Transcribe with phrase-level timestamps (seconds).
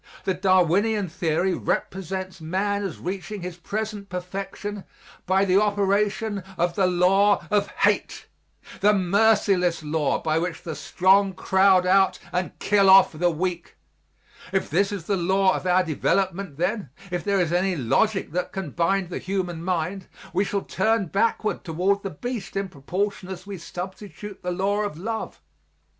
[0.23, 4.83] The Darwinian theory represents man as reaching his present perfection
[5.27, 8.25] by the operation of the law of hate
[8.79, 13.75] the merciless law by which the strong crowd out and kill off the weak.
[14.51, 18.51] If this is the law of our development then, if there is any logic that
[18.51, 23.45] can bind the human mind, we shall turn backward toward the beast in proportion as
[23.45, 25.41] we substitute the law of love.